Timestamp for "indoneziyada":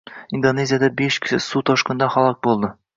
0.37-0.89